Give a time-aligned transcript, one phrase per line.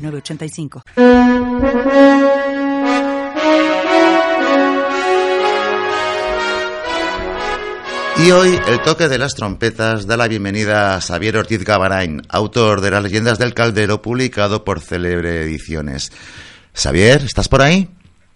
[0.00, 0.82] 985.
[8.22, 12.82] Y hoy el toque de las trompetas da la bienvenida a Xavier Ortiz Gabarain, autor
[12.82, 16.12] de las leyendas del caldero, publicado por Celebre Ediciones.
[16.74, 17.88] Xavier, ¿estás por ahí?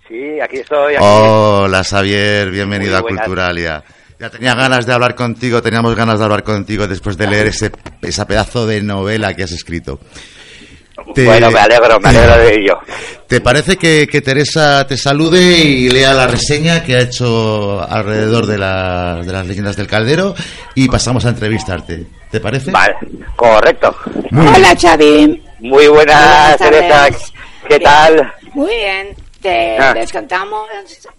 [0.09, 0.95] Sí, aquí estoy.
[0.99, 3.85] Hola Xavier, bienvenido a Culturalia.
[4.19, 7.71] Ya tenía ganas de hablar contigo, teníamos ganas de hablar contigo después de leer ese,
[8.01, 10.01] esa pedazo de novela que has escrito.
[11.07, 12.79] Bueno, me alegro, me alegro de ello.
[13.27, 18.55] ¿Te parece que, Teresa te salude y lea la reseña que ha hecho alrededor de,
[18.55, 20.35] de las leyendas del caldero
[20.75, 22.07] y pasamos a entrevistarte?
[22.31, 22.71] ¿Te parece?
[22.71, 22.97] Vale,
[23.37, 23.95] correcto.
[24.33, 25.43] Hola, Xavi.
[25.61, 27.09] Muy buenas, Teresa.
[27.69, 28.33] ¿Qué tal?
[28.55, 29.17] Muy bien.
[29.41, 29.95] Te ah.
[29.95, 30.69] les contamos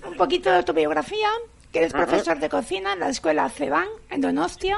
[0.06, 1.30] un poquito de tu biografía,
[1.72, 4.78] que eres profesor de cocina en la escuela CEBAN, en Donostia.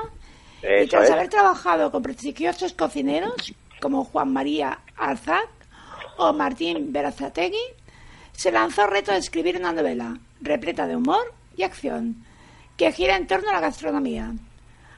[0.61, 5.50] y tras haber trabajado con prestigiosos cocineros como Juan María Arzac
[6.17, 7.58] o Martín Berazategui,
[8.31, 12.23] se lanzó el reto de escribir una novela repleta de humor y acción
[12.75, 14.33] que gira en torno a la gastronomía.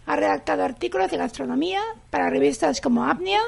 [0.05, 3.39] Ha redactado artículos de gastronomía para revistas como Apnia,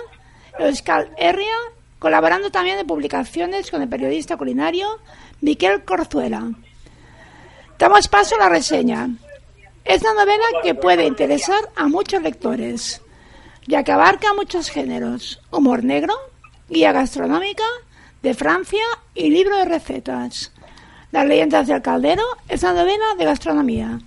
[0.59, 1.55] Euskal Herria,
[1.99, 4.87] colaborando también en publicaciones con el periodista culinario
[5.41, 6.51] Miquel Corzuela.
[7.77, 9.09] Damos paso a la reseña.
[9.83, 13.01] Es una novela que puede interesar a muchos lectores
[13.71, 16.13] ya que abarca muchos géneros, humor negro,
[16.67, 17.63] guía gastronómica
[18.21, 18.83] de Francia
[19.15, 20.51] y libro de recetas.
[21.13, 23.99] Las leyendas del caldero es una novela de gastronomía,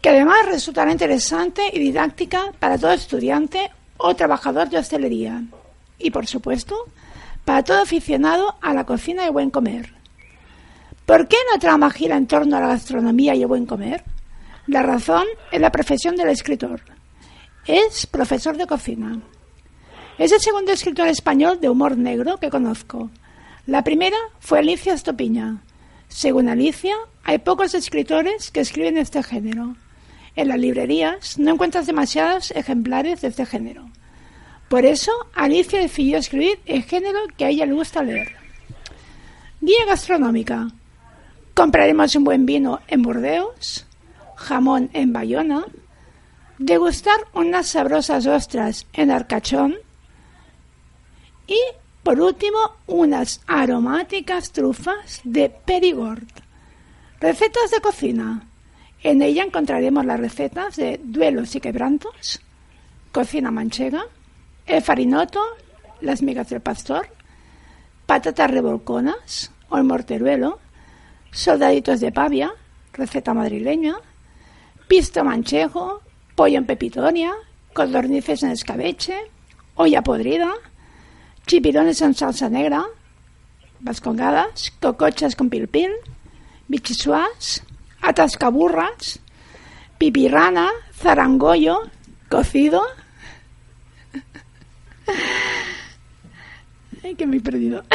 [0.00, 5.42] que además resultará interesante y didáctica para todo estudiante o trabajador de hostelería.
[5.98, 6.86] Y por supuesto,
[7.44, 9.92] para todo aficionado a la cocina y buen comer.
[11.04, 14.02] ¿Por qué no trama gira en torno a la gastronomía y el buen comer?
[14.66, 16.80] La razón es la profesión del escritor
[17.68, 19.20] es profesor de cocina.
[20.16, 23.10] Es el segundo escritor español de humor negro que conozco.
[23.66, 25.62] La primera fue Alicia Estopiña.
[26.08, 29.76] Según Alicia, hay pocos escritores que escriben este género.
[30.34, 33.86] En las librerías no encuentras demasiados ejemplares de este género.
[34.70, 38.34] Por eso, Alicia decidió escribir el género que a ella le gusta leer.
[39.60, 40.68] Guía gastronómica.
[41.52, 43.86] Compraremos un buen vino en Burdeos,
[44.36, 45.66] jamón en Bayona,
[46.58, 49.76] degustar unas sabrosas ostras en Arcachón
[51.46, 51.58] y,
[52.02, 56.26] por último, unas aromáticas trufas de Perigord.
[57.20, 58.46] Recetas de cocina.
[59.02, 62.40] En ella encontraremos las recetas de duelos y quebrantos,
[63.12, 64.04] cocina manchega,
[64.66, 65.40] el farinoto,
[66.00, 67.08] las migas del pastor,
[68.06, 70.58] patatas revolconas o el morteruelo,
[71.30, 72.52] soldaditos de pavia,
[72.92, 73.96] receta madrileña,
[74.88, 76.02] pisto manchego,
[76.38, 77.34] pollo en pepitonia,
[77.74, 79.18] codornices en escabeche,
[79.74, 80.54] olla podrida,
[81.48, 82.84] chipirones en salsa negra,
[83.80, 85.90] vascongadas, cocochas con pilpil,
[86.68, 87.64] bichisuas,
[88.00, 89.18] atascaburras,
[89.98, 91.90] pipirrana, zarangollo,
[92.30, 92.82] cocido.
[97.04, 97.82] Ay, que me he perdido.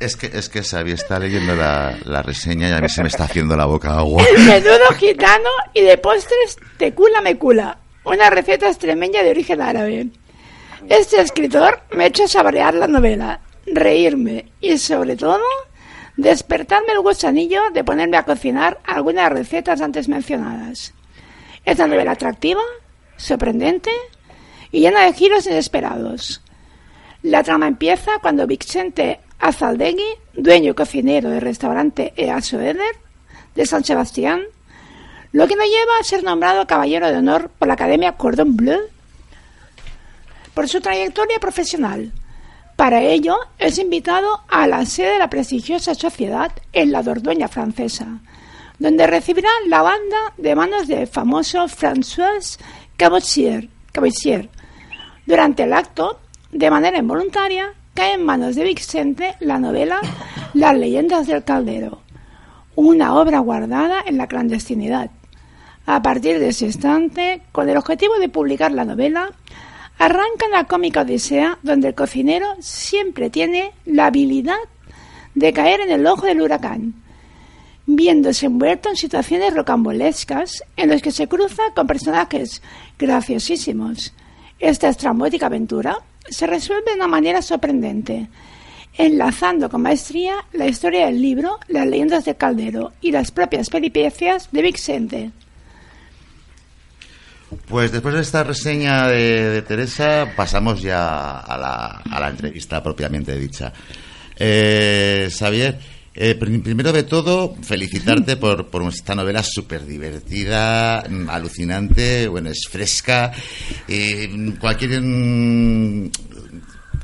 [0.00, 3.24] Es que, es que Xavi está leyendo la, reseña y a mí se me está
[3.24, 4.22] haciendo la boca agua.
[4.46, 7.78] Menudo gitano y de postres te cula me cula.
[8.04, 10.06] Una receta extremeña de origen árabe.
[10.88, 15.42] Este escritor me ha hecho saborear la novela, reírme y sobre todo
[16.16, 20.94] despertarme el gusanillo de ponerme a cocinar algunas recetas antes mencionadas.
[21.64, 22.62] Es una novela atractiva,
[23.16, 23.90] sorprendente
[24.70, 26.40] y llena de giros inesperados.
[27.22, 32.96] La trama empieza cuando Vicente Azaldegui, dueño y cocinero del restaurante Easo Eder
[33.54, 34.42] de San Sebastián,
[35.32, 38.80] lo que nos lleva a ser nombrado caballero de honor por la Academia Cordon Bleu
[40.54, 42.12] por su trayectoria profesional.
[42.76, 48.20] Para ello, es invitado a la sede de la prestigiosa sociedad en la Dordoña francesa,
[48.78, 52.58] donde recibirá la banda de manos del famoso François
[52.96, 54.48] Cabossier.
[55.26, 56.20] Durante el acto,
[56.52, 60.00] de manera involuntaria, cae en manos de Vicente la novela
[60.54, 62.00] Las leyendas del caldero,
[62.74, 65.10] una obra guardada en la clandestinidad.
[65.86, 69.30] A partir de ese instante, con el objetivo de publicar la novela,
[70.00, 74.54] Arranca en la cómica Odisea, donde el cocinero siempre tiene la habilidad
[75.34, 76.94] de caer en el ojo del huracán,
[77.84, 82.62] viéndose envuelto en situaciones rocambolescas en las que se cruza con personajes
[82.96, 84.14] graciosísimos.
[84.60, 85.98] Esta estrambótica aventura
[86.30, 88.28] se resuelve de una manera sorprendente,
[88.94, 94.48] enlazando con maestría la historia del libro, las leyendas de Caldero y las propias peripecias
[94.52, 95.30] de Vicente.
[97.66, 103.38] Pues después de esta reseña de, Teresa, pasamos ya a la, a la entrevista propiamente
[103.38, 103.72] dicha.
[104.36, 105.28] Eh,
[106.20, 112.66] eh, primero de todo, felicitarte por, por esta novela súper divertida, mm, alucinante, bueno, es
[112.68, 113.30] fresca.
[113.86, 114.28] Eh,
[114.58, 116.10] cualquier mm,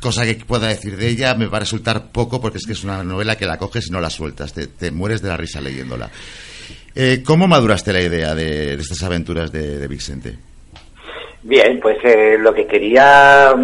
[0.00, 2.82] cosa que pueda decir de ella me va a resultar poco porque es que es
[2.82, 6.10] una novela que la coges y no la sueltas, te, mueres de la risa leyéndola.
[6.96, 10.36] Eh, ¿Cómo maduraste la idea de, estas aventuras de, Vicente?
[11.44, 13.54] Bien, pues eh, lo que quería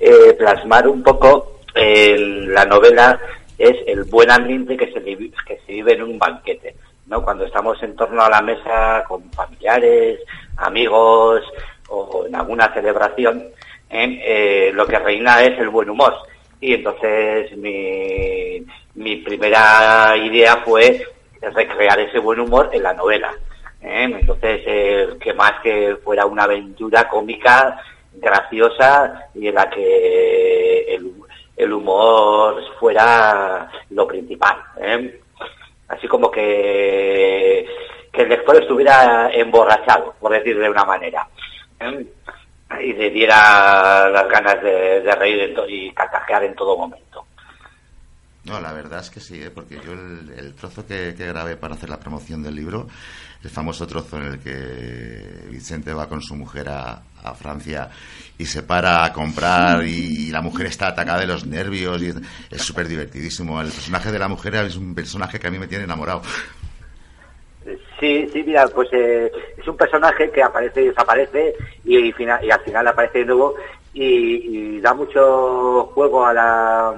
[0.00, 3.20] eh, plasmar un poco en la novela
[3.60, 6.74] es el buen ambiente que se, que se vive en un banquete,
[7.06, 7.22] ¿no?
[7.22, 10.20] Cuando estamos en torno a la mesa con familiares,
[10.56, 11.42] amigos
[11.88, 13.44] o en alguna celebración,
[13.90, 16.14] eh, lo que reina es el buen humor.
[16.60, 18.64] Y entonces mi,
[18.94, 21.04] mi primera idea fue
[21.40, 23.32] recrear ese buen humor en la novela.
[23.82, 24.08] ¿eh?
[24.20, 27.82] Entonces, eh, que más que fuera una aventura cómica,
[28.14, 31.12] graciosa y en la que el,
[31.62, 34.56] el humor fuera lo principal.
[34.78, 35.20] ¿eh?
[35.88, 37.66] Así como que,
[38.12, 41.28] que el lector estuviera emborrachado, por decir de una manera.
[41.80, 42.06] ¿eh?
[42.82, 47.26] y le diera las ganas de, reír y carcajear en todo momento.
[48.44, 49.50] No, la verdad es que sí, ¿eh?
[49.50, 52.86] porque yo el, trozo que, grabé para hacer la promoción del libro,
[53.42, 57.02] el famoso trozo en el que Vicente va con su mujer a,
[57.38, 57.90] Francia
[58.38, 62.14] y se para a comprar y, la mujer está atacada de los nervios y
[62.50, 63.60] es súper divertidísimo.
[63.60, 66.22] El personaje de la mujer es un personaje que a mí me tiene enamorado.
[68.00, 71.54] Sí, sí, mira, pues eh, es un personaje que aparece y desaparece
[71.84, 73.54] y, y, al final aparece de nuevo
[73.92, 76.94] y, da mucho juego a la,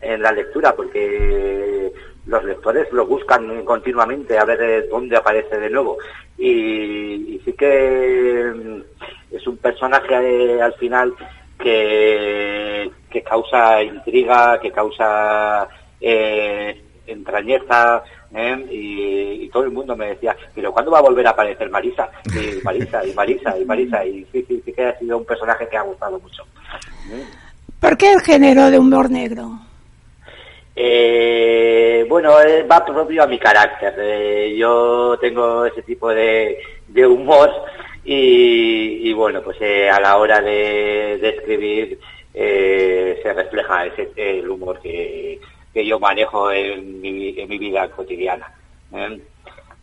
[0.00, 1.92] en la lectura porque
[2.26, 5.96] los lectores lo buscan continuamente a ver dónde aparece de nuevo
[6.38, 11.14] y, sí que mm, es un personaje eh, al final
[11.58, 15.68] que, que causa intriga, que causa
[16.00, 18.02] eh, entrañeza,
[18.34, 18.66] ¿eh?
[18.70, 22.10] y, todo el mundo me decía, pero ¿cuándo va a volver a aparecer Marisa?
[22.26, 25.66] Y Marisa, y Marisa, y Marisa, y sí, sí, sí que ha sido un personaje
[25.66, 26.42] que ha gustado mucho.
[27.80, 29.58] ¿Por qué el género de humor negro?
[30.76, 34.54] Eh, bueno, eh, va propio a mi carácter.
[34.54, 36.58] yo tengo ese tipo de,
[37.06, 37.50] humor
[38.04, 39.58] y, bueno, pues
[39.90, 41.98] a la hora de, escribir
[42.32, 45.40] se refleja ese, el humor que,
[45.74, 48.52] yo manejo en mi, en mi vida cotidiana.
[48.92, 49.20] ¿eh?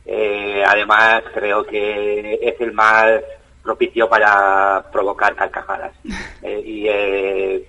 [0.05, 3.21] Eh, además, creo que es el más
[3.61, 5.93] propicio para provocar carcajadas.
[6.45, 7.65] Eh,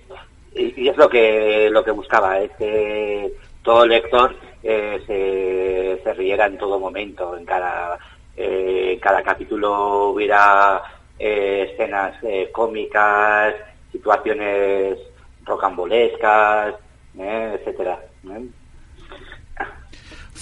[0.55, 6.57] y, es lo que, lo que buscaba, es que todo lector se, se, riera en
[6.57, 7.97] todo momento, en cada,
[8.35, 10.81] en cada capítulo hubiera
[11.17, 12.15] escenas
[12.51, 13.55] cómicas,
[13.91, 14.97] situaciones
[15.43, 16.75] rocambolescas,
[17.17, 17.99] etcétera.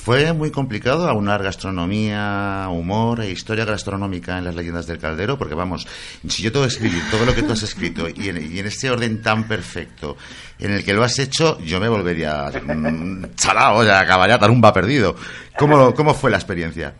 [0.03, 5.37] ¿Fue muy complicado aunar gastronomía, humor e historia gastronómica en las leyendas del caldero?
[5.37, 5.87] Porque vamos,
[6.27, 8.91] si yo tengo que escribir todo lo que tú has escrito y en, y este
[8.91, 10.17] orden tan perfecto
[10.59, 15.15] en el que lo has hecho, yo me volvería mm, chalao, ya acabaría va perdido.
[15.57, 16.93] ¿Cómo, ¿Cómo fue la experiencia?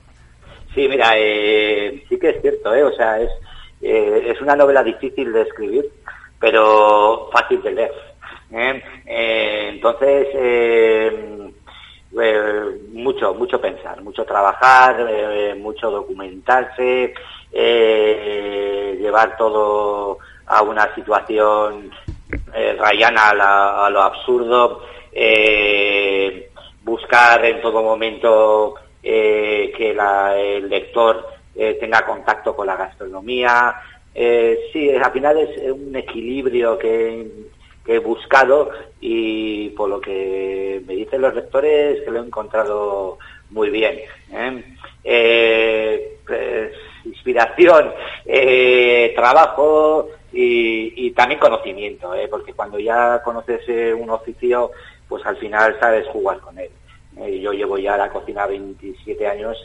[0.74, 2.84] Sí, mira, eh, sí que es cierto, ¿eh?
[2.84, 3.30] o sea, es,
[3.82, 5.84] eh, es una novela difícil de escribir,
[6.40, 7.92] pero fácil de leer.
[8.54, 8.82] ¿eh?
[9.06, 10.28] Eh, entonces,
[12.22, 15.08] eh, mucho, mucho pensar, mucho trabajar,
[15.58, 17.14] mucho documentarse,
[17.52, 21.92] llevar todo a una situación
[22.78, 24.82] rayana a, lo absurdo,
[26.84, 31.28] buscar en todo momento que el lector
[31.80, 33.76] tenga contacto con la gastronomía.
[34.14, 37.43] sí, al final es un equilibrio que
[37.84, 38.72] que he buscado
[39.02, 43.18] y por lo que me dicen los lectores que lo he encontrado
[43.50, 44.00] muy bien.
[44.32, 44.64] ¿eh?
[45.04, 46.72] Eh, pues,
[47.06, 47.92] inspiración,
[48.26, 53.62] eh, trabajo y, también conocimiento, porque cuando ya conoces
[53.96, 54.72] un oficio,
[55.08, 56.72] pues al final sabes jugar con él.
[57.40, 59.58] yo llevo ya la cocina 27 años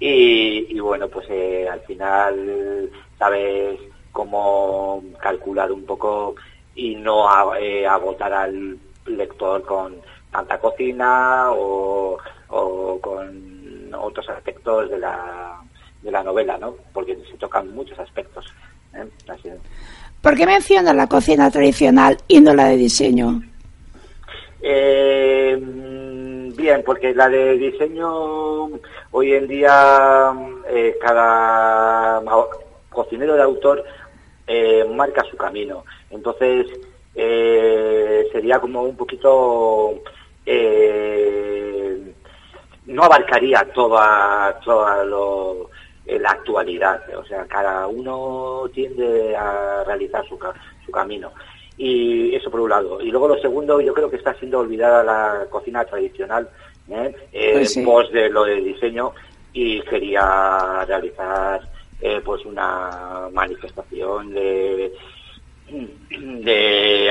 [0.00, 1.28] y, y bueno, pues
[1.70, 3.78] al final sabes
[4.10, 6.34] cómo calcular un poco
[6.78, 9.96] y no eh, agotar al lector con
[10.30, 12.16] tanta cocina o,
[13.00, 15.60] con otros aspectos de la,
[16.02, 16.76] de la novela, ¿no?
[16.92, 18.46] Porque se tocan muchos aspectos.
[18.94, 19.04] ¿eh?
[20.22, 23.42] ¿Por qué menciona la cocina tradicional y no la de diseño?
[24.62, 28.66] Eh, bien, porque la de diseño
[29.10, 30.32] hoy en día
[30.68, 32.22] eh, cada
[32.88, 33.84] cocinero de autor
[34.46, 35.84] eh, marca su camino.
[36.10, 36.66] Entonces
[38.32, 40.02] sería como un poquito
[42.86, 45.70] no abarcaría toda toda lo,
[46.06, 47.02] la actualidad.
[47.16, 50.38] O sea, cada uno tiende a realizar su,
[50.84, 51.32] su camino.
[51.76, 53.00] Y eso por un lado.
[53.00, 56.48] Y luego lo segundo, yo creo que está siendo olvidada la cocina tradicional,
[56.90, 57.14] ¿eh?
[57.52, 59.12] pues pos de lo de diseño,
[59.52, 61.60] y quería realizar
[62.00, 64.92] eh, pues una manifestación de
[65.70, 67.08] de,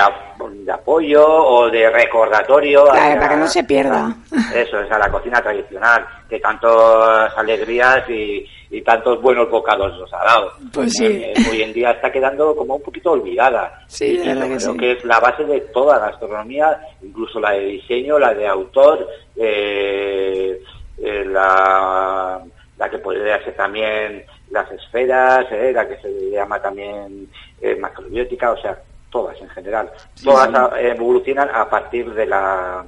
[0.71, 2.85] apoyo o de recordatorio.
[2.85, 4.15] para que no se pierda.
[4.53, 8.45] Eso, es a la cocina tradicional, que tantas alegrías y,
[8.83, 10.51] tantos buenos bocados nos ha dado.
[10.73, 11.05] Pues sí.
[11.05, 13.81] Eh, hoy en día está quedando como un poquito olvidada.
[13.87, 18.33] Sí, creo que, es la base de toda la gastronomía, incluso la de diseño, la
[18.33, 20.61] de autor, eh,
[20.97, 22.41] eh, la,
[22.77, 27.29] la que podría ser también las esferas, la que se llama también
[27.61, 28.77] eh, macrobiótica, o sea,
[29.09, 29.91] todas en general.
[30.23, 30.49] todas
[30.79, 32.85] evolucionan a partir de la,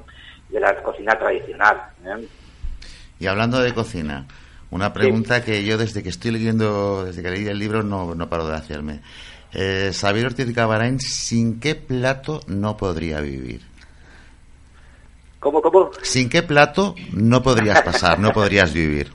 [0.49, 1.81] de la cocina tradicional.
[2.05, 2.27] ¿eh?
[3.19, 4.25] Y hablando de cocina,
[4.71, 8.29] una pregunta que yo desde que estoy leyendo, desde que leí el libro, no, no
[8.29, 9.01] paro de hacerme.
[9.51, 13.61] Eh, Xavier Ortiz Cabarain, ¿sin qué plato no podría vivir?
[15.39, 15.89] ¿Cómo, cómo?
[16.03, 19.13] ¿Sin qué plato no podrías pasar, no podrías vivir?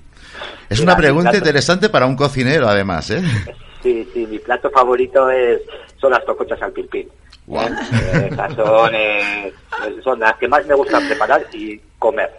[0.68, 3.22] Es una pregunta interesante para un cocinero, además, ¿eh?
[3.82, 5.60] Sí, sí, mi plato favorito es
[6.00, 7.10] son las tocochas al pilpil.
[7.46, 9.52] Eh, son, eh,
[10.02, 12.30] son las que más me gusta preparar y comer.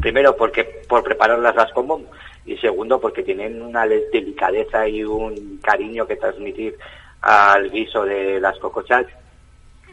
[0.00, 2.02] Primero porque por prepararlas las como
[2.44, 6.76] y segundo porque tienen una delicadeza y un cariño que transmitir
[7.20, 9.06] al guiso de las cocochas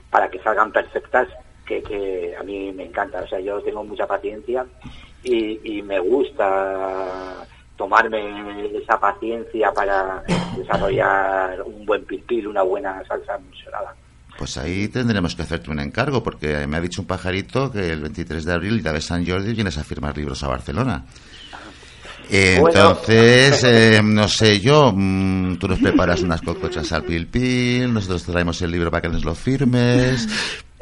[0.10, 1.28] para que salgan perfectas
[1.70, 3.22] que, que a mí me encanta.
[3.22, 4.66] O sea, yo tengo mucha paciencia
[5.24, 7.46] y, me gusta
[7.78, 10.24] tomarme esa paciencia para
[10.58, 13.96] desarrollar un buen pilpil, una buena salsa emulsionada.
[14.38, 18.02] Pues ahí tendremos que hacerte un encargo, porque me ha dicho un pajarito que el
[18.02, 21.06] 23 de abril, día de San Jordi, vienes a firmar libros a Barcelona.
[22.30, 28.62] Entonces, eh, no sé yo, mm, tú nos preparas unas cocochas al pilpil, nosotros traemos
[28.62, 30.28] el libro para que nos lo firmes,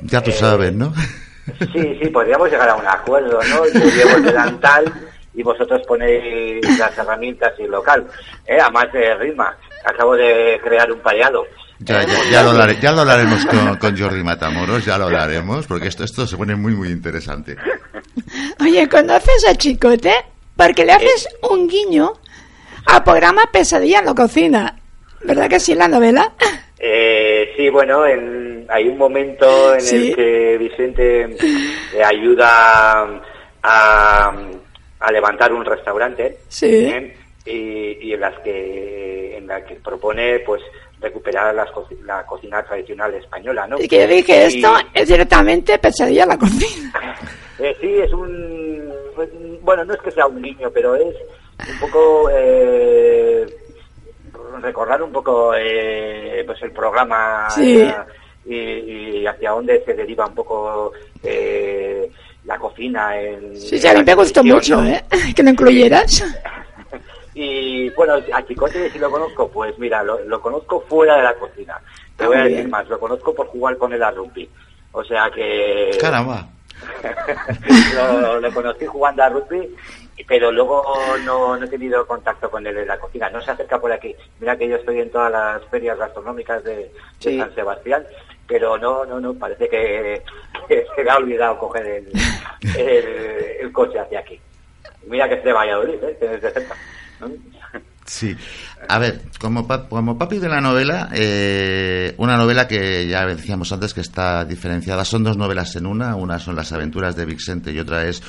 [0.01, 0.94] ya tú sabes, ¿no?
[1.72, 3.66] Sí, sí, podríamos llegar a un acuerdo, ¿no?
[3.68, 4.94] Yo llevo el delantal
[5.34, 8.06] y vosotros ponéis las herramientas y el local.
[8.46, 8.58] ¿eh?
[8.60, 11.46] Además de Rima, acabo de crear un payado.
[11.80, 15.88] Ya, ya, ya, lo, ya lo hablaremos con, con, Jordi Matamoros, ya lo hablaremos, porque
[15.88, 17.56] esto, esto se pone muy, muy interesante.
[18.60, 20.13] Oye, ¿conoces a Chicote?
[20.58, 22.14] Porque le haces un guiño
[22.86, 24.80] al programa Pesadilla en la cocina.
[25.24, 26.34] ¿Verdad que sí en la novela?
[26.80, 31.28] Eh, sí, bueno, hay un momento en el que Vicente
[31.94, 33.22] le ayuda
[33.64, 34.32] a,
[35.00, 37.16] a levantar un restaurante ¿eh?
[37.46, 40.62] y, en las que en la que propone pues
[41.00, 43.80] recuperar la cocina tradicional española ¿no?
[43.80, 46.92] y que dije esto es directamente pesadilla la cocina
[47.60, 48.67] eh, sí es un
[49.62, 51.16] bueno no es que sea un guiño pero es
[51.70, 53.46] un poco eh,
[54.62, 60.94] recordar un poco eh, pues el programa y, y, hacia dónde se deriva un poco
[61.24, 62.10] eh,
[62.46, 63.20] la cocina.
[63.20, 65.04] En, sí, sí, a mí me gustó mucho, ¿eh?
[65.36, 66.24] Que lo incluyeras.
[67.36, 71.80] y bueno, a Chicote si lo conozco, pues mira, lo, conozco fuera de la cocina.
[72.16, 74.50] Te voy a decir más, lo conozco por jugar con él a rugby.
[74.94, 75.96] O sea que...
[76.00, 76.48] Caramba.
[78.42, 79.76] lo, conocí jugando a rugby,
[80.28, 80.84] pero luego
[81.26, 83.30] no, no, he tenido contacto con él en la cocina.
[83.30, 84.16] No se acerca por aquí.
[84.40, 88.06] Mira que yo estoy en todas las ferias gastronómicas de, San Sebastián
[88.48, 90.22] pero no, no, no, parece que,
[90.96, 92.12] se le ha olvidado coger el,
[92.78, 94.40] el, coche hacia aquí.
[95.06, 96.18] Mira que es de Valladolid, ¿eh?
[96.18, 96.76] que es de cerca.
[98.08, 98.36] Sí.
[98.90, 103.94] A ver, como, como papi de la novela, eh, una novela que ya decíamos antes
[103.94, 107.80] que está diferenciada, son dos novelas en una, una son las aventuras de Vicente y
[107.80, 108.24] otra es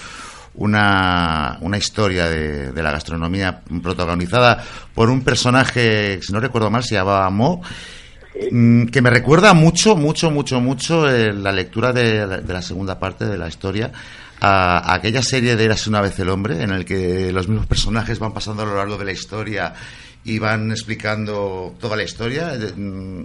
[0.55, 4.63] una, una historia de, de la gastronomía protagonizada
[4.95, 7.63] por un personaje, si no recuerdo mal, se llamaba Mo,
[8.51, 13.27] Mm, que me recuerda mucho, mucho, mucho, mucho eh, la lectura de, la segunda parte
[13.27, 13.91] de la historia
[14.41, 18.19] a, aquella serie de Eras una vez el hombre, en el que los mismos personajes
[18.19, 19.75] van pasando a lo largo de la historia
[20.25, 22.53] y van explicando toda la historia.
[22.77, 23.25] Mm,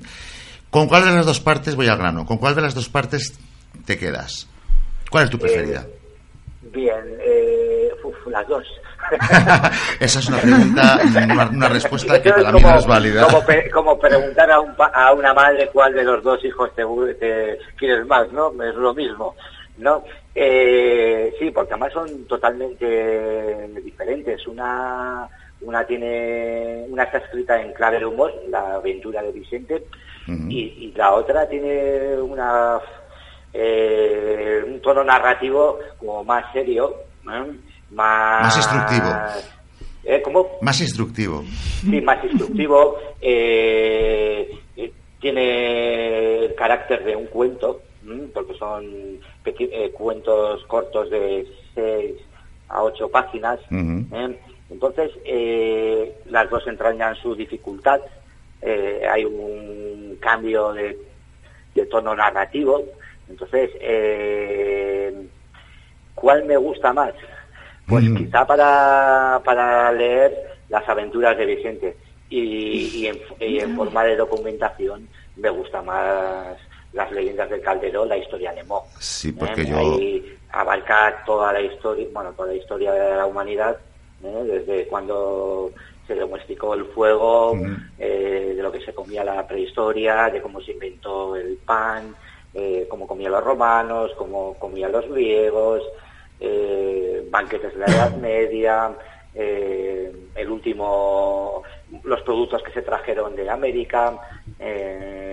[0.69, 2.25] ¿Con cuál de las dos partes voy al grano?
[2.25, 3.37] ¿Con cuál de las dos partes
[3.85, 4.47] te quedas?
[5.09, 5.81] ¿Cuál es tu preferida?
[5.81, 7.89] Eh, bien, eh,
[8.27, 8.65] las dos.
[9.99, 10.99] Esa es una pregunta,
[11.51, 13.27] una, respuesta que para mí no es válida.
[13.71, 16.83] Como, preguntar a, un, a, una madre cuál de los dos hijos te,
[17.19, 18.51] te, quieres más, ¿no?
[18.63, 19.35] Es lo mismo,
[19.77, 20.03] ¿no?
[20.35, 24.47] Eh, sí, porque además son totalmente diferentes.
[24.47, 25.27] Una,
[25.61, 29.85] una tiene, una está escrita en clave de humor, la aventura de Vicente,
[30.49, 32.79] y, la otra tiene una
[33.51, 36.95] eh, un tono narrativo como más serio,
[37.29, 37.51] ¿eh?
[37.91, 39.09] Más, instructivo.
[40.03, 40.21] ¿Eh?
[40.23, 40.47] ¿Cómo?
[40.61, 41.43] Más instructivo.
[41.81, 42.97] Sí, más instructivo.
[43.21, 44.59] Eh,
[45.19, 47.81] tiene el carácter de un cuento,
[48.33, 49.19] porque son
[49.93, 52.15] cuentos cortos de 6
[52.69, 53.59] a 8 páginas.
[54.69, 55.11] Entonces,
[56.25, 58.01] las dos entrañan su dificultad.
[58.61, 60.97] hay un cambio de,
[61.75, 62.83] de tono narrativo.
[63.29, 63.71] Entonces,
[66.15, 67.13] ¿cuál me gusta más?
[67.87, 71.97] Pues quizá para, para leer las aventuras de Vicente
[72.29, 73.07] y,
[73.39, 76.57] en, forma de documentación me gusta más
[76.93, 78.85] las leyendas del Calderón, la historia de Mo.
[78.99, 79.65] Sí, porque ¿Eh?
[79.65, 79.77] yo...
[79.77, 83.77] Ahí abarca toda la historia, bueno, toda la historia de la humanidad,
[84.23, 84.43] ¿eh?
[84.45, 85.71] desde cuando
[86.07, 87.57] se domesticó el fuego,
[87.97, 92.15] eh, de lo que se comía la prehistoria, de cómo se inventó el pan,
[92.87, 95.81] cómo comían los romanos, cómo comían los griegos,
[96.39, 98.91] eh, banquetes de la Edad Media,
[99.33, 101.63] eh, el último,
[102.03, 104.13] los productos que se trajeron de América,
[104.59, 105.32] eh,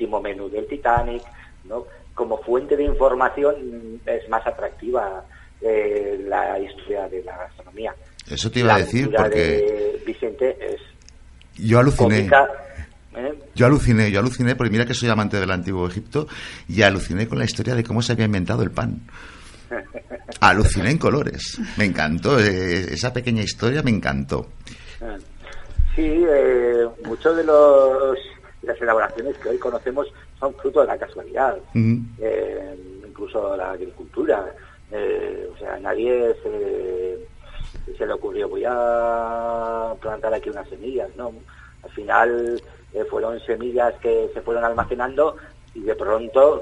[0.00, 1.22] último menú del Titanic,
[1.64, 1.84] ¿no?
[2.14, 5.24] Como fuente de información es más atractiva
[5.60, 7.94] la historia de la gastronomía.
[8.30, 10.80] Eso te iba a decir porque Vicente es
[11.56, 12.30] yo aluciné.
[13.54, 16.26] Yo aluciné, yo aluciné, porque mira que soy amante del antiguo Egipto,
[16.68, 19.00] y aluciné con la historia de cómo se había inventado el pan.
[20.40, 21.60] Aluciné en colores.
[21.76, 22.40] Me encantó.
[22.40, 24.46] Eh, esa pequeña historia me encantó.
[25.94, 28.16] Sí, eh, muchos de los
[28.62, 31.58] las elaboraciones que hoy conocemos son fruto de la casualidad.
[31.74, 34.54] Eh, incluso la agricultura.
[34.90, 37.18] o sea, nadie se,
[37.96, 41.32] se, le ocurrió voy a plantar aquí unas semillas, ¿no?
[41.82, 42.62] Al final
[43.08, 45.36] fueron semillas que se fueron almacenando
[45.74, 46.60] y de pronto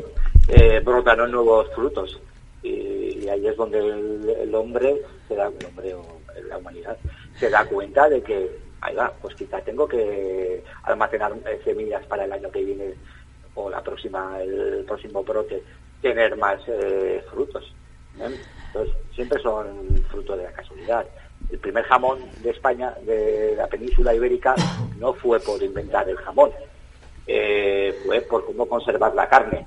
[0.85, 2.21] brotaron nuevos frutos
[2.63, 6.05] y, ahí es donde el, hombre se da, el hombre o
[6.49, 6.97] la humanidad
[7.39, 11.33] se da cuenta de que, ahí va, pues quizá tengo que almacenar
[11.64, 12.95] semillas para el año que viene
[13.55, 15.62] o la próxima, el próximo brote,
[16.01, 17.75] tener más eh, frutos.
[18.21, 18.38] ¿eh?
[18.69, 21.07] Entonces, siempre son fruto de la casualidad.
[21.51, 24.55] El primer jamón de España, de la península ibérica,
[24.99, 26.51] no fue por inventar el jamón,
[27.27, 29.67] eh, fue por cómo conservar la carne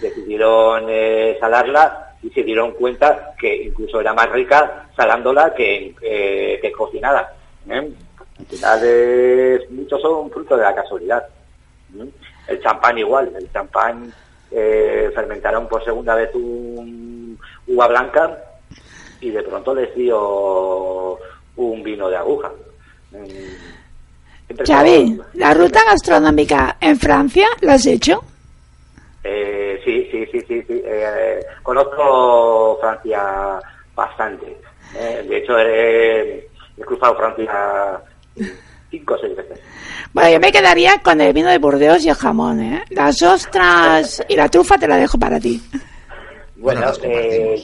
[0.00, 6.58] decidieron eh, salarla y se dieron cuenta que incluso era más rica salándola que, eh,
[6.60, 7.34] que cocinada.
[7.68, 7.92] ¿Eh?
[8.38, 11.26] Al final muchos son fruto de la casualidad.
[12.46, 14.12] El champán igual, el champán
[14.50, 18.38] fermentaron por segunda vez un uva blanca
[19.20, 21.18] y de pronto les dio
[21.56, 22.50] un vino de aguja.
[24.66, 28.24] Xavi, ¿la ruta gastronómica en Francia la has hecho?
[29.22, 30.82] Eh, sí, sí, sí, sí, sí.
[30.84, 33.60] Eh, conozco Francia
[33.94, 34.56] bastante.
[34.96, 35.56] Eh, de hecho,
[36.80, 38.00] he, cruzado Francia
[38.90, 39.60] cinco o seis veces.
[40.12, 42.84] Bueno, yo me quedaría con el vino de Burdeos y el jamón, ¿eh?
[42.90, 45.62] Las ostras y la trufa te la dejo para ti.
[46.56, 46.92] Bueno,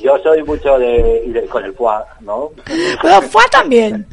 [0.01, 2.51] yo soy mucho de, con el foie, ¿no?
[3.01, 4.07] Con el foie también,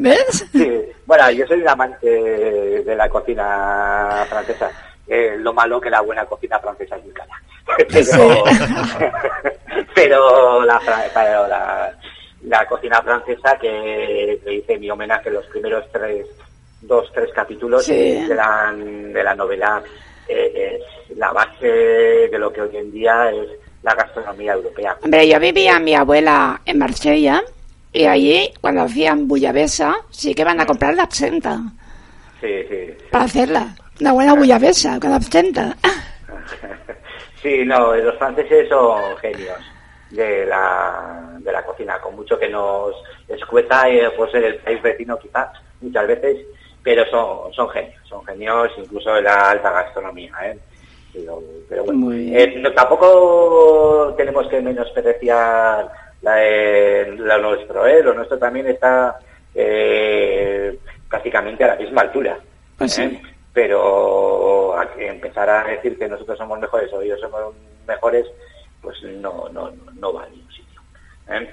[0.00, 0.44] ¿ves?
[0.50, 0.68] Sí,
[1.06, 4.70] bueno, yo soy un amante de la cocina francesa.
[5.06, 7.40] Eh, lo malo que la buena cocina francesa es muy cara.
[9.94, 10.80] pero, la,
[11.14, 11.94] la,
[12.68, 16.26] cocina francesa que le hice mi homenaje en los primeros tres,
[16.82, 19.82] dos, tres capítulos de, la, de la novela
[20.28, 23.48] eh, es la base de lo que hoy en día es
[23.82, 24.96] la gastronomía europea.
[25.02, 27.42] Hombre, yo vivía mi abuela en Marsella
[27.92, 31.60] y allí cuando hacían bullabesa sí que van a comprar la absenta.
[32.40, 33.74] Sí, sí, Para hacerla.
[34.00, 35.76] Una buena bullabesa con absenta.
[37.42, 39.58] Sí, no, los franceses son genios
[40.14, 42.94] de la, de la cocina, con mucho que nos
[43.28, 45.48] escueta, eh, por ser el país vecino quizás,
[45.80, 46.46] muchas veces,
[46.82, 50.58] pero son, son genios, son genios incluso de la alta gastronomía, ¿eh?
[51.68, 55.88] Pero, bueno, eh, tampoco tenemos que menospreciar
[56.22, 56.36] la,
[57.18, 58.02] la nuestro, ¿eh?
[58.02, 59.16] Lo nuestro también está
[59.54, 60.76] eh,
[61.08, 62.36] prácticamente a la misma altura.
[62.76, 63.22] Pues ¿eh?
[63.52, 67.54] Pero empezar a decir que nosotros somos mejores o ellos somos
[67.86, 68.26] mejores,
[68.84, 70.80] pues no, no, no va a ningún sitio.
[71.28, 71.50] ¿eh?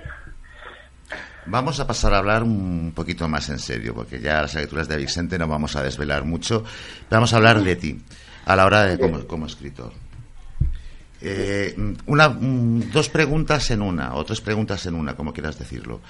[1.46, 4.98] Vamos a pasar a hablar un poquito más en serio, porque ya las lecturas de
[4.98, 6.64] Vicente no vamos a desvelar mucho.
[7.10, 8.00] Vamos a hablar de ti,
[8.46, 9.92] a la hora de como, como escritor.
[11.20, 16.02] Eh, una, dos preguntas en una, o tres preguntas en una, como quieras decirlo.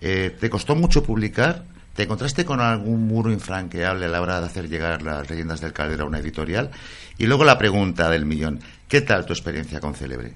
[0.00, 1.64] Eh, ¿Te costó mucho publicar?
[1.94, 5.72] ¿Te encontraste con algún muro infranqueable a la hora de hacer llegar las leyendas del
[5.72, 6.70] Caldera a una editorial?
[7.18, 8.60] Y luego la pregunta del millón.
[8.88, 10.32] ¿Qué tal tu experiencia con Célebre?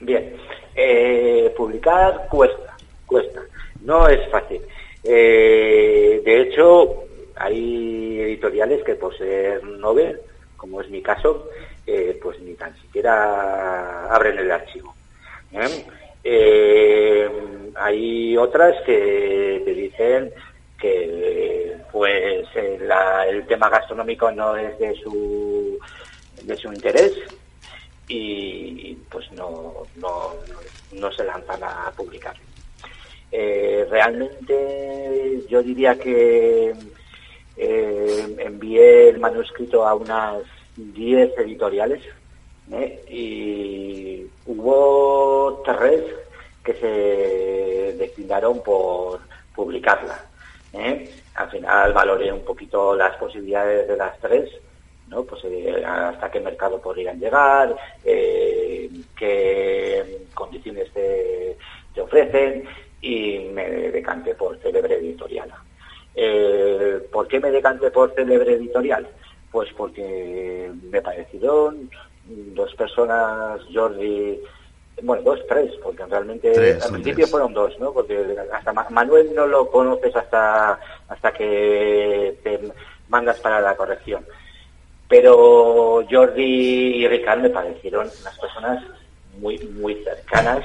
[0.00, 0.36] Bien.
[0.76, 2.76] Eh, publicar cuesta,
[3.06, 3.40] cuesta.
[3.82, 4.60] No es fácil.
[5.04, 7.04] Eh, de hecho,
[7.36, 10.20] hay editoriales que por ser novel,
[10.56, 11.48] como es mi caso,
[11.86, 14.94] eh, pues ni tan siquiera abren el archivo.
[17.76, 20.32] Hay otras que te dicen
[20.78, 25.78] que pues el tema gastronómico no es de su
[26.42, 27.12] de su interés
[28.08, 30.34] y pues no, no,
[30.92, 32.36] no se lanzan a publicar.
[33.36, 36.72] Eh, realmente yo diría que
[37.56, 40.42] eh, envié el manuscrito a unas
[40.76, 42.00] 10 editoriales
[42.70, 43.04] ¿eh?
[43.10, 46.04] y hubo tres
[46.62, 49.18] que se declinaron por
[49.52, 50.24] publicarla.
[51.34, 54.48] Al final valoré un poquito las posibilidades de las tres,
[55.08, 55.24] ¿no?
[55.24, 58.90] pues eh, hasta qué mercado podrían llegar, qué
[60.34, 61.56] condiciones te,
[61.94, 62.64] te, ofrecen
[63.00, 65.52] y me decanté por Célebre Editorial.
[67.12, 69.08] ¿Por qué me decanté por Célebre Editorial?
[69.50, 71.90] Pues porque me parecieron
[72.26, 74.40] dos personas, Jordi,
[75.02, 77.92] bueno, dos, tres, porque realmente al principio fueron dos, ¿no?
[77.92, 82.60] Porque hasta Manuel no lo conoces hasta, hasta que te
[83.08, 84.24] mandas para la corrección.
[85.14, 88.84] Pero Jordi y Ricardo me parecieron unas personas
[89.38, 90.64] muy, muy cercanas,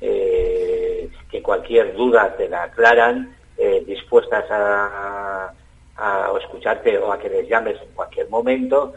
[0.00, 5.52] eh, que cualquier duda te la aclaran, eh, dispuestas a,
[5.96, 8.94] a escucharte o a que les llames en cualquier momento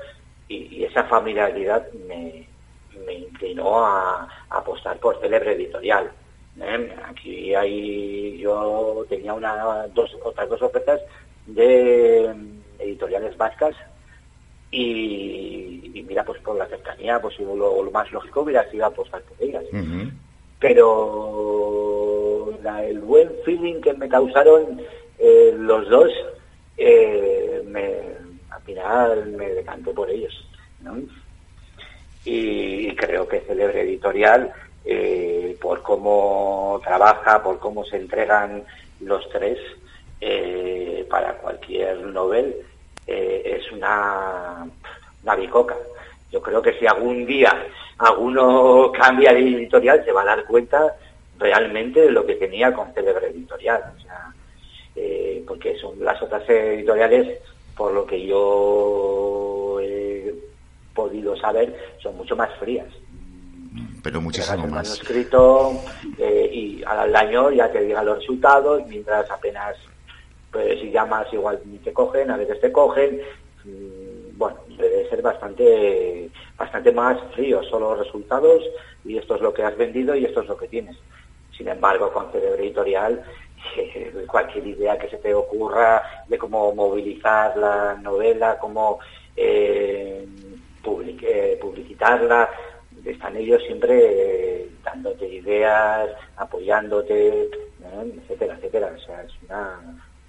[0.47, 2.47] y, esa familiaridad me,
[3.11, 6.11] inclinó a, apostar por célebre editorial.
[6.61, 6.95] ¿eh?
[7.09, 11.01] Aquí hay, yo tenía una, dos, otras dos ofertas
[11.47, 12.31] de
[12.77, 13.75] editoriales vascas
[14.75, 19.63] y, mira, pues por la cercanía, pues lo, más lógico hubiera sido apostar por ellas.
[20.59, 22.49] Pero
[22.81, 24.81] el buen feeling que me causaron
[25.19, 26.11] eh, los dos
[26.77, 27.91] eh, me,
[28.49, 30.33] al final me decanto por ellos.
[32.25, 34.51] Y, creo que Celebre Editorial,
[34.85, 38.63] eh, por cómo trabaja, por cómo se entregan
[39.01, 39.59] los tres
[41.09, 42.55] para cualquier novel,
[43.07, 44.67] es una,
[45.23, 45.75] una bicoca.
[46.31, 50.95] Yo creo que si algún día alguno cambia de editorial se va a dar cuenta
[51.37, 53.83] realmente de lo que tenía con Celebre Editorial.
[53.97, 54.33] O sea,
[54.95, 57.39] eh, porque son las otras editoriales,
[57.75, 60.33] por lo que yo he
[60.93, 62.87] podido saber, son mucho más frías.
[64.03, 64.87] Pero muchísimo más.
[64.87, 65.81] manuscrito
[66.19, 69.75] eh, y al año ya te digan los resultados, mientras apenas,
[70.53, 73.19] pues si llamas igual te cogen, a veces te cogen.
[73.65, 78.63] Mm, bueno, debe ser bastante, bastante más frío, solo resultados
[79.03, 80.95] y esto es lo que has vendido y esto es lo que tienes.
[81.57, 83.23] Sin embargo, con Cerebro Editorial
[84.27, 88.99] cualquier idea que se te ocurra de cómo movilizar la novela, cómo
[89.35, 90.25] eh,
[90.85, 92.49] eh publicitarla,
[93.05, 97.49] están ellos siempre eh, dándote ideas, apoyándote,
[98.17, 98.93] etcétera, etcétera.
[98.95, 99.79] O sea, es una,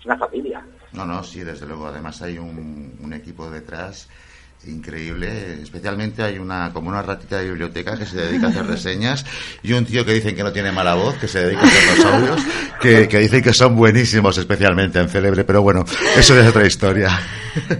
[0.05, 0.62] es una familia.
[0.93, 1.87] No, no, sí, desde luego.
[1.87, 4.09] Además hay un, un equipo detrás
[4.67, 5.62] increíble.
[5.62, 9.25] Especialmente hay una como una ratita de biblioteca que se dedica a hacer reseñas
[9.62, 11.99] y un tío que dicen que no tiene mala voz, que se dedica a hacer
[11.99, 12.40] los audios,
[12.81, 15.45] que, que dicen que son buenísimos, especialmente en Célebre.
[15.45, 15.85] Pero bueno,
[16.17, 17.19] eso es otra historia.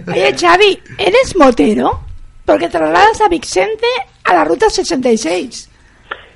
[0.07, 2.01] Oye, Xavi, ¿eres motero?
[2.43, 3.87] Porque trasladas a Vicente
[4.23, 5.69] a la ruta 66.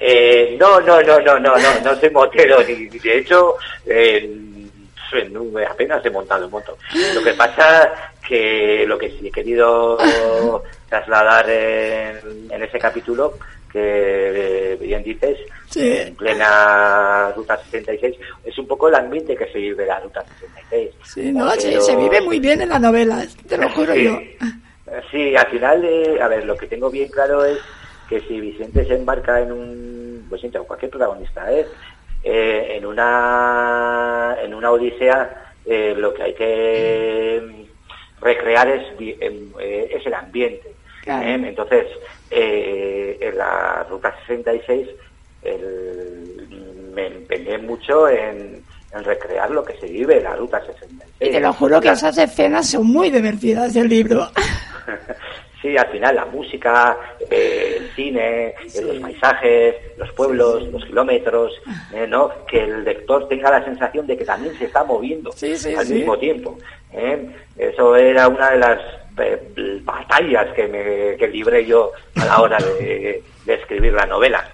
[0.01, 2.63] Eh, no, no, no, no, no, no, no soy motero.
[2.63, 4.48] Ni, de hecho, eh,
[5.69, 6.77] apenas he montado un moto.
[7.13, 9.97] Lo que pasa que lo que sí he querido
[10.89, 13.37] trasladar en, ese capítulo,
[13.71, 15.37] que bien dices,
[15.75, 20.91] en plena Ruta 66, es un poco el ambiente que se vive la Ruta 66.
[21.03, 24.19] Sí, no, se vive muy bien en la novela, te lo juro yo.
[25.11, 27.59] Sí, al final, eh, a ver, lo que tengo bien claro es
[28.07, 31.65] que si Vicente se embarca en un, o cualquier protagonista, ¿eh?
[32.23, 37.67] Eh en una en una odisea, eh, lo que hay que
[38.21, 40.73] recrear es, em, es el ambiente.
[41.05, 41.87] Entonces,
[42.29, 44.87] en la Ruta 66
[46.93, 51.11] me empeñé mucho en, recrear lo que se vive en la Ruta 66.
[51.19, 54.27] Y te lo juro que esas escenas son muy divertidas del libro.
[55.61, 56.97] Sí, al final la música,
[57.29, 61.53] eh, el cine, eh, los paisajes, los pueblos, los kilómetros,
[61.93, 62.31] eh, ¿no?
[62.45, 65.31] Que el lector tenga la sensación de que también se está moviendo
[65.77, 66.57] al mismo tiempo.
[67.57, 68.79] Eso era una de las
[69.83, 74.49] batallas que, me, que libré yo a la hora de, escribir la novela.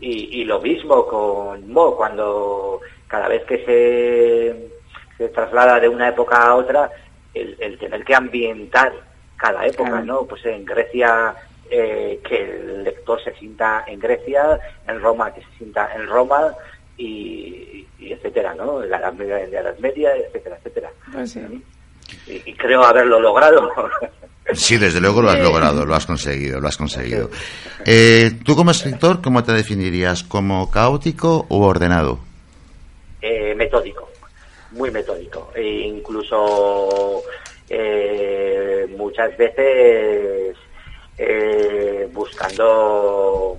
[0.00, 6.36] Y, lo mismo con Mo, cuando cada vez que se, se traslada de una época
[6.36, 6.90] a otra,
[7.32, 8.92] el, el tener que ambientar
[9.42, 10.24] cada época, ¿no?
[10.24, 11.34] Pues en Grecia
[11.68, 16.54] eh, que el lector se sienta en Grecia, en Roma que se sienta en Roma
[16.96, 18.84] y, etcétera, ¿no?
[18.84, 20.90] En la Edad Media, la Edad Media etcétera, etcétera.
[21.12, 21.36] Pues
[22.26, 23.70] y, creo haberlo logrado.
[24.54, 27.30] Sí, desde luego lo has logrado, lo has conseguido, lo has conseguido.
[27.86, 30.24] Eh, Tú como escritor, ¿cómo te definirías?
[30.24, 32.18] ¿Como caótico o ordenado?
[33.22, 34.10] Eh, metódico,
[34.72, 35.52] muy metódico.
[35.54, 37.22] E incluso
[37.68, 40.56] eh, muchas veces
[41.18, 43.58] eh, buscando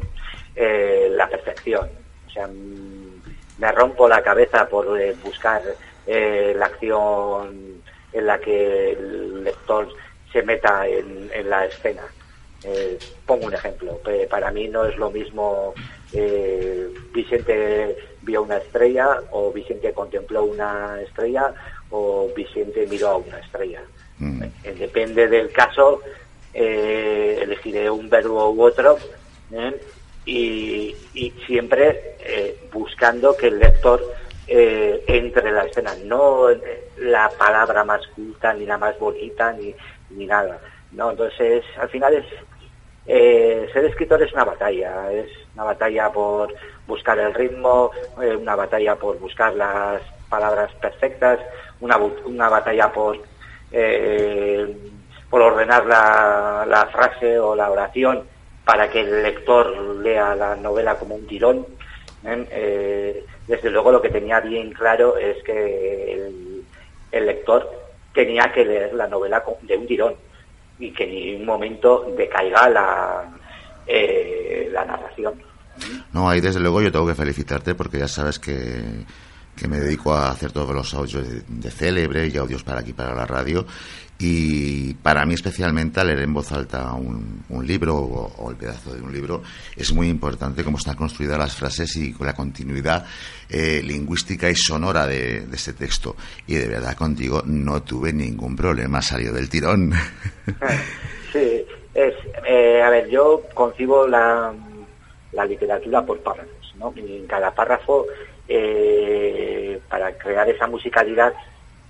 [0.56, 1.90] eh, la perfección.
[2.28, 3.22] O sea, mm,
[3.60, 4.88] me rompo la cabeza por
[5.24, 5.62] buscar
[6.06, 9.88] la acción en la que el lector
[10.32, 12.04] se meta en, la escena.
[13.26, 14.00] pongo un ejemplo.
[14.30, 15.74] Para mí no es lo mismo
[17.14, 21.54] Vicente vio una estrella o Vicente contempló una estrella
[21.90, 23.82] o Vicente miró a una estrella.
[24.20, 24.44] Mm.
[24.64, 26.02] Eh, depende del caso,
[26.54, 28.98] eh, elegiré un verbo u otro
[29.52, 29.80] ¿eh?
[30.26, 30.96] y,
[31.46, 32.16] siempre
[32.72, 34.02] buscando que el lector
[34.48, 36.48] entre en la escena, no
[36.98, 39.76] la palabra más culta, ni la más bonita, ni,
[40.12, 40.60] ni nada.
[40.92, 41.12] ¿no?
[41.12, 42.26] Entonces, al final es
[43.74, 46.54] ser escritor es una batalla, es una batalla por
[46.88, 51.40] buscar el ritmo, una batalla por buscar las palabras perfectas,
[51.80, 53.18] una, una batalla por
[53.76, 54.78] eh,
[55.32, 58.22] por ordenar la, frase o la oración
[58.64, 61.66] para que el lector lea la novela como un tirón.
[62.24, 62.46] ¿eh?
[62.52, 66.30] Eh, desde luego lo que tenía bien claro es que
[67.12, 67.68] el, lector
[68.14, 70.16] tenía que leer la novela de un tirón
[70.78, 73.24] y que ni un momento decaiga la,
[74.72, 75.42] la narración.
[76.14, 79.06] No, ahí desde luego yo tengo que felicitarte porque ya sabes que
[79.56, 83.14] que me dedico a hacer todos los audios de, célebre y audios para aquí, para
[83.14, 83.66] la radio.
[84.20, 89.02] Y para mí especialmente al leer en voz alta un, libro o, el pedazo de
[89.02, 89.42] un libro
[89.76, 93.06] es muy importante cómo están construidas las frases y con la continuidad
[93.50, 96.16] eh, lingüística y sonora de, ese texto.
[96.48, 99.94] Y de verdad contigo no tuve ningún problema, salió del tirón.
[101.34, 101.66] Sí,
[101.96, 102.14] es,
[102.48, 104.54] eh, a ver, yo concibo la,
[105.34, 106.94] la literatura por párrafos, ¿no?
[106.96, 108.06] Y en cada párrafo
[108.48, 111.34] eh, para crear esa musicalidad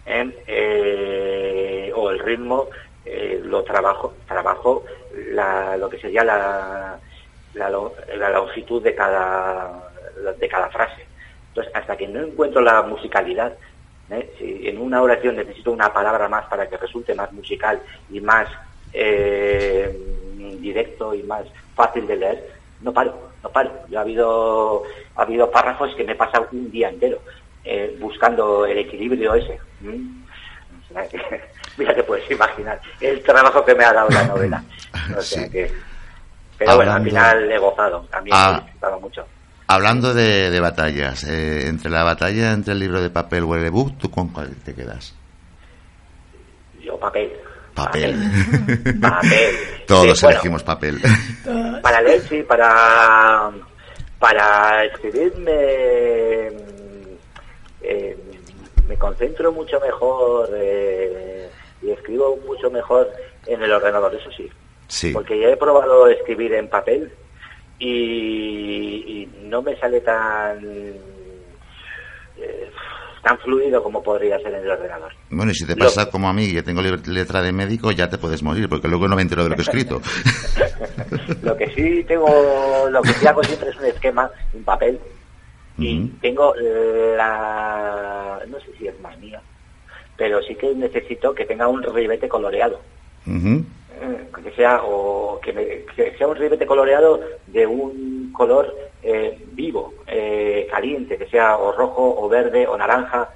[0.06, 2.67] eh, o el ritmo
[3.06, 4.84] eh, lo trabajo trabajo
[5.77, 6.99] lo que sería la,
[7.56, 9.89] la, longitud de cada
[10.39, 11.06] de cada frase.
[11.49, 13.58] Entonces hasta que no encuentro la musicalidad
[14.38, 18.47] si en una oración necesito una palabra más para que resulte más musical y más
[20.62, 22.51] directo y más fácil de leer
[22.82, 23.71] no paro no paro.
[23.89, 24.84] Yo ha habido,
[25.15, 27.19] ha habido párrafos que me he pasado un día entero
[27.63, 29.60] eh, buscando el equilibrio ese.
[29.82, 30.23] ¿Mm?
[31.77, 34.63] mira, te puedes imaginar el trabajo que me ha dado la novela.
[36.58, 38.58] pero bueno, al final he gozado, también ah.
[38.58, 39.25] he disfrutado mucho.
[39.67, 43.97] Hablando de, batallas, eh, entre la batalla entre el libro de papel o el ebook,
[43.97, 45.15] ¿tú con cuál te quedas?
[46.82, 47.32] Yo papel.
[47.74, 48.16] Papel.
[49.02, 49.56] Papel.
[49.88, 51.00] Todos elegimos papel.
[51.82, 53.52] Para leer, sí, para,
[54.20, 56.48] para escribir me,
[57.82, 58.18] eh,
[58.88, 61.50] me concentro mucho mejor eh,
[61.82, 63.12] y escribo mucho mejor
[63.48, 64.50] en el ordenador, eso sí.
[64.88, 65.12] Sí.
[65.12, 67.12] Porque ya he probado escribir en papel
[67.80, 70.60] y, no me sale tan...
[72.38, 72.70] Eh,
[73.24, 75.14] tan fluido como podría ser en el ordenador.
[75.30, 78.18] Bueno, y si te pasa como a mí, que tengo letra de médico, ya te
[78.18, 80.02] puedes morir, porque luego no me entero de lo que he escrito.
[81.42, 82.28] lo que sí tengo,
[82.92, 85.00] lo que sí hago siempre es un esquema, un papel,
[85.78, 89.42] y tengo la, no sé si es más mía,
[90.18, 92.80] pero sí que necesito que tenga un ribete coloreado.
[93.26, 95.86] Eh, que sea o que,
[96.18, 102.16] sea un ribete coloreado de un color eh, vivo, eh, caliente, que sea o rojo
[102.18, 103.30] o verde o naranja,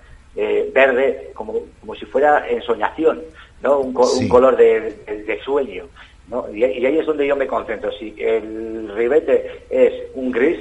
[0.72, 3.24] verde, como, como si fuera ensoñación,
[3.64, 3.80] ¿no?
[3.80, 3.92] Un,
[4.30, 5.86] color de, sueño.
[6.28, 6.46] ¿no?
[6.54, 7.92] Y, y, ahí es donde yo me concentro.
[7.94, 10.60] Si el ribete es un gris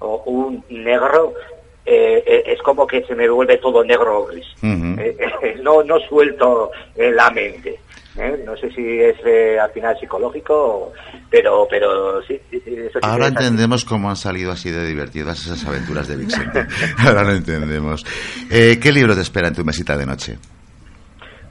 [0.00, 1.32] o un negro,
[1.90, 4.46] es como que se me vuelve todo negro o gris.
[5.62, 7.78] no, no suelto la mente.
[8.18, 8.42] ¿eh?
[8.44, 10.92] No sé si es eh, al final psicológico,
[11.30, 12.40] pero, pero sí.
[13.02, 16.66] Ahora entendemos cómo han salido así de divertidas esas aventuras de Vicente.
[16.98, 18.04] ahora lo entendemos.
[18.50, 20.38] Eh, ¿Qué libro te espera en tu mesita de noche?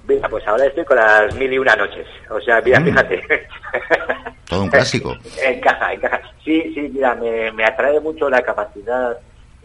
[0.07, 2.07] Mira, pues ahora estoy con las mil y una noches.
[2.29, 2.85] O sea, mira, mm.
[2.85, 3.47] fíjate.
[4.45, 5.15] Todo un clásico.
[5.45, 6.21] encaja, encaja.
[6.43, 9.17] Sí, sí, mira, me, me atrae mucho la capacidad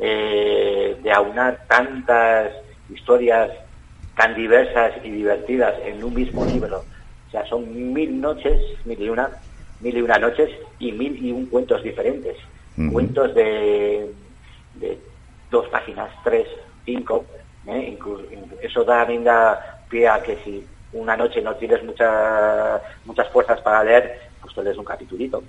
[0.07, 2.53] de aunar tantas
[2.91, 3.51] historias
[4.17, 6.85] tan diversas y divertidas en un mismo libro.
[7.29, 9.31] O sea, son mil noches, mil y una,
[9.81, 12.37] mil y una noches y mil y un cuentos diferentes.
[12.91, 14.11] Cuentos de,
[14.75, 14.99] de,
[15.51, 16.47] dos páginas, tres,
[16.85, 17.25] cinco.
[17.67, 17.99] ¿eh?
[18.63, 23.85] eso da, da pie a que si una noche no tienes mucha, muchas fuerzas para
[23.85, 25.43] leer, pues te lees un capitulito.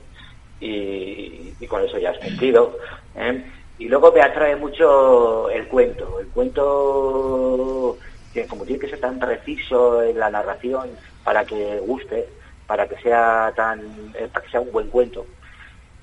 [0.59, 2.77] Y, y con eso ya has cumplido.
[3.15, 3.43] ¿eh?
[3.77, 6.19] Y luego me atrae mucho el cuento.
[6.19, 7.97] El cuento
[8.33, 10.89] que como tiene que ser tan preciso en la narración
[11.23, 12.27] para que guste,
[12.65, 13.79] para que sea tan,
[14.15, 15.25] eh, para que sea un buen cuento,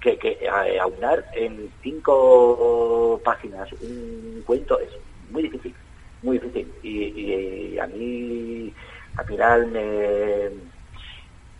[0.01, 4.91] que, que eh, aunar en cinco páginas un cuento es
[5.31, 5.75] muy difícil,
[6.23, 6.73] muy difícil.
[6.83, 8.73] Y, a mí
[9.17, 10.51] al final me,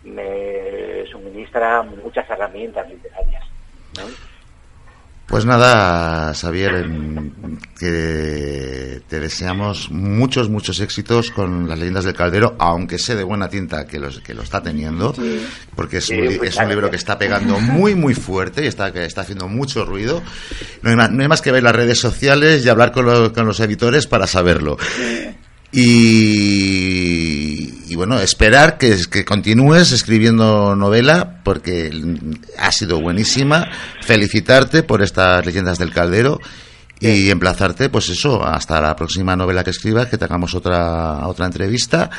[0.03, 3.43] me suministra muchas herramientas literarias.
[5.31, 6.85] Pues nada, Xavier,
[7.79, 13.47] que te deseamos muchos, muchos éxitos con las leyendas del caldero, aunque sé de buena
[13.47, 15.15] tinta que, los, que lo está teniendo,
[15.73, 19.05] porque es, un, es un libro que está pegando muy, muy fuerte y está, que
[19.05, 20.21] está haciendo mucho ruido.
[20.81, 24.27] No hay, más, que ver las redes sociales y hablar con, con los editores para
[24.27, 24.77] saberlo.
[25.71, 31.91] Y, bueno, esperar que, que, continúes escribiendo novela porque
[32.57, 33.69] ha sido buenísima.
[34.01, 36.39] Felicitarte por estas leyendas del caldero
[36.99, 42.09] y emplazarte, pues eso, hasta la próxima novela que escribas, que tengamos otra, otra entrevista.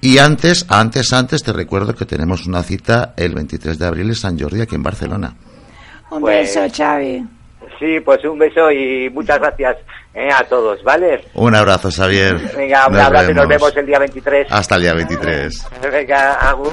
[0.00, 4.14] Y antes, antes, antes, te recuerdo que tenemos una cita el 23 de abril en
[4.14, 5.34] San Jordi, aquí en Barcelona.
[6.10, 7.39] Un beso, Xavi.
[7.80, 9.78] Sí, pues un beso y muchas gracias
[10.12, 11.24] eh, a todos, ¿vale?
[11.32, 12.36] Un abrazo, Xavier.
[12.54, 14.48] Venga, un abrazo y nos vemos el día 23.
[14.50, 15.66] Hasta el día 23.
[15.90, 16.72] Venga, agur.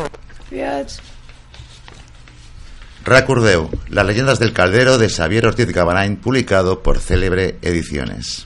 [3.05, 8.45] Recordeu, Las leyendas del caldero de Xavier Ortiz Gabarain, publicado por Célebre Ediciones.